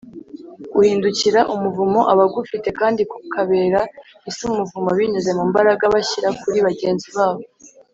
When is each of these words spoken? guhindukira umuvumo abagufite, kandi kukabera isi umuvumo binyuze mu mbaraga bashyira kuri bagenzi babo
guhindukira 0.73 1.39
umuvumo 1.53 2.01
abagufite, 2.11 2.69
kandi 2.79 3.01
kukabera 3.11 3.79
isi 4.29 4.43
umuvumo 4.49 4.89
binyuze 4.97 5.31
mu 5.37 5.43
mbaraga 5.49 5.83
bashyira 5.93 6.29
kuri 6.41 6.57
bagenzi 6.67 7.09
babo 7.17 7.43